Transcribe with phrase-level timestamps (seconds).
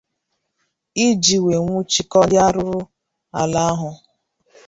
[1.07, 2.77] iji wee nwụchikọọ ndị arụrụ
[3.41, 3.89] ala ahụ.